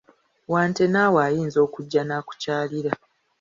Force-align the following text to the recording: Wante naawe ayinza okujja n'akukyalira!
Wante 0.51 0.83
naawe 0.89 1.19
ayinza 1.27 1.57
okujja 1.65 2.01
n'akukyalira! 2.05 2.93